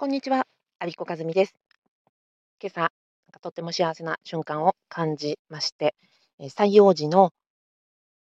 [0.00, 0.46] こんにちは、
[0.78, 1.54] アビコカズミです。
[2.58, 2.90] 今朝、なん
[3.32, 5.94] かとっても幸せな瞬間を感じまして、
[6.38, 7.34] え採用時の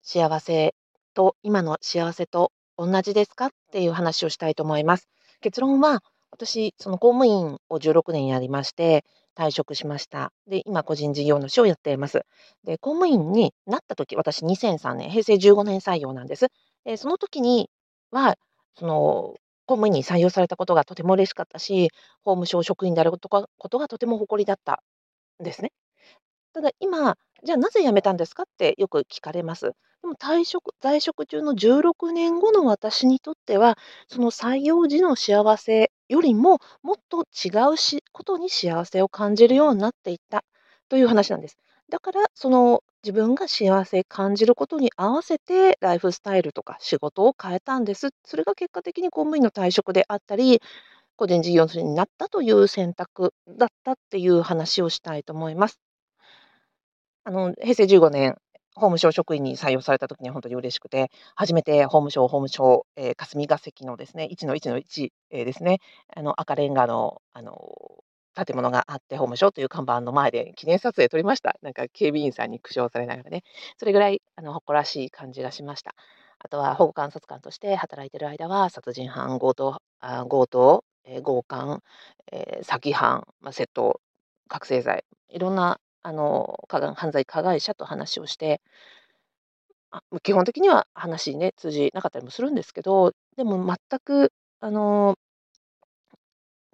[0.00, 0.74] 幸せ
[1.12, 5.10] と今の幸せと同じですかっていう話をしたいと思います。
[5.42, 9.04] 結論は、私、その公務員を16年やりまして、
[9.36, 10.32] 退職しました。
[10.46, 12.22] で、今、個人事業主をやっています。
[12.64, 16.46] で、公務員になった時、私2003年、平成15年採用なんです。
[16.86, 17.68] で、その時に
[18.12, 18.38] は、
[18.78, 19.34] その、
[19.66, 21.90] 公務員に採用されたことがとても嬉しかったし、
[22.24, 24.82] 法務省職員であることがことがとても誇りだった
[25.40, 25.72] んですね。
[26.54, 29.72] ただ今、じゃあなぜ辞めたんですかってよく聞かれます。
[30.02, 40.44] でも退職在職中の16年後の私にとっては、その採用時の幸せよりも、もっと違うしことに幸せを感じるようになっていった
[40.88, 41.58] という話なんです。
[41.88, 48.10] だから、その自分が幸せ感じることに合わせて、ライフスタイルとか仕事を変えたんです。
[48.24, 50.60] それが結果的に公務員の退職であったり、
[51.16, 55.80] 個人事業主になったという選択だったっていう話をしたいと思います。
[57.24, 58.36] あの、平成15年、
[58.74, 65.80] 法務省職員に採用された時には本当に嬉しくて、初めて法務省法務省、えー霞が関のですね、1の1の1、えーですね、
[66.14, 67.58] あの、赤レンガの、あの、
[68.36, 71.56] 建物があって、法務省という看板の前で記念撮影撮りました。
[71.62, 73.42] なんか警備員さんに苦笑されながらね。
[73.78, 75.94] それぐらい、あの、誇らしい感じがしました。
[76.38, 81.82] あとは保護観察官として働いてる間は、殺人犯、強盗、あ強盗、えー強姦、
[82.32, 84.00] えー詐欺犯、まあ、窃盗、
[84.48, 88.60] 覚醒剤、いろんなあの加害犯罪加害者と話をして、
[90.22, 95.16] 基本的には話ね、通じなかったりもするんですけど、でも全くあの、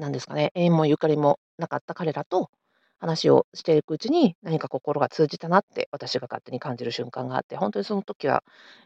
[0.02, 2.50] なんですかね、縁もゆかりもなかった彼らと
[2.98, 8.42] 話をしていくうちに、何か心が通じたなって私が勝手に感じる瞬間があって、本当にその時は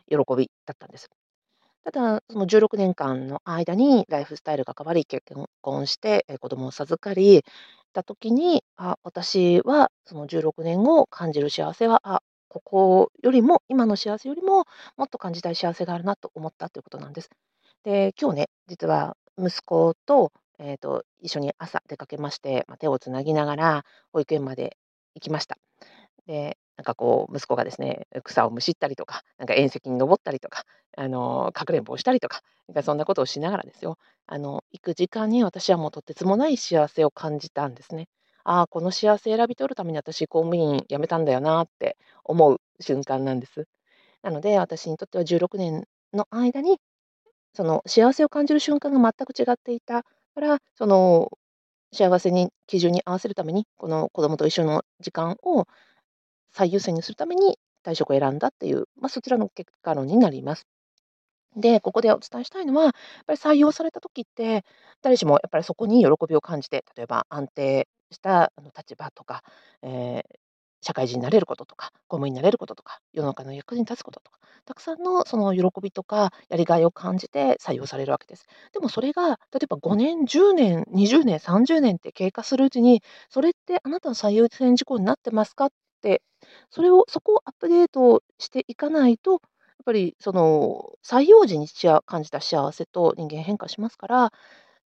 [0.08, 1.08] 喜びだったんです。
[1.84, 5.24] ただ、その16年間の間にライフスタイルが変わり、結
[5.62, 7.44] 婚して、え、子供を授かり
[7.94, 14.66] た時に、あ、私はその16年後感じる幸せは、あ、ここよりも、今の幸せよりも、
[14.96, 17.30] もっと感じたい幸せがあるなと思ったということなんです。
[17.84, 24.76] で、今日ね、実は息子と、えっと、一緒に朝出かけまして、ま、手をつなぎながら保育園まで
[25.14, 25.58] 行きました。
[26.26, 30.64] で、なんかこう息子がですね、草をむしったりとか、なんか縁石に登ったりとか、
[30.96, 38.08] あの、かくれんぼをしたりとか、なんかそんなことをしながらですよ、あの、行く時間に私はもうとてつもない幸せを感じたんですね。
[38.44, 43.66] ああ、この幸せ選び取るために私公務員辞めたんだよなって思う瞬間なんです。
[44.22, 45.84] なので、私にとっては16年
[46.14, 46.78] の間に、
[47.54, 50.04] その幸せを感じる瞬間が全く違っていた
[50.36, 51.30] から、その
[51.92, 55.66] 幸せに基準に合わせるために、この子供と一緒の時間を
[56.52, 60.66] 最優先にするために退職を選んだっていう、まあ、そちらの結果論になります。
[61.56, 62.92] で、ここでお伝えしたいのは、やっ
[63.26, 64.64] ぱり採用された時って、
[65.02, 69.42] 誰しもやっぱりそこに喜びを感じて、例えば安定したあの立場とか、
[69.82, 70.38] えー
[70.80, 78.46] 社会人になれることとか、公務員になれることとか、世の中の役に立つこととか、たくさんのその喜びとかやりがいを感じて採用されるわけです。
[78.72, 85.68] でもそれが、例えば5年、10年、20年、30年って経過するうちに、それってあなたの最優先事項になってますかっ
[86.02, 86.22] て、
[86.70, 89.40] それをそこをアップデートしていかないと、やっ
[89.84, 91.68] ぱりその採用時に
[92.06, 94.32] 感じた幸せと人間変化しますから、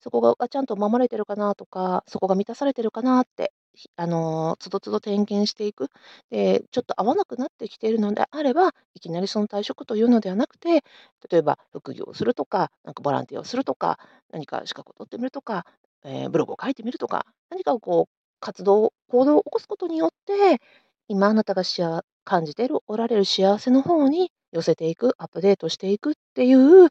[0.00, 3.52] そこがちゃんと守れてるかなとか、そこが満たされてるかなって、
[3.96, 5.88] あの、都度都度点検していく。
[6.30, 10.84] で、ちょっと合わなくなってきているのであれば、いきなりその退職というのではなくて、
[11.30, 13.98] 例えば副業をするとか、なんかボランティアをするとか、
[14.32, 15.64] 何か資格を取ってみるとか、
[16.04, 20.60] えーブログを書いてみるとか、何かをこう活動、行動を起こすことによって、
[21.08, 26.88] 今あなたがしあ感じているおられる幸せの方に寄せていく、アップデートしていくっていう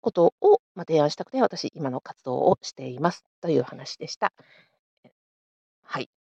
[0.00, 4.32] ことを、まあ、提案したくて、私、今の活動をしていますという話でした。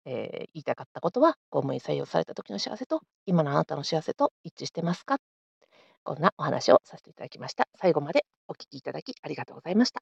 [0.10, 5.20] えー言いたかったことは、公務員採用された時の幸せと、今のあなたの幸せと一致してますか？
[6.04, 7.68] こんなお話をさせていただきました。
[7.76, 10.02] 最後までお聞きいただきありがとうございました。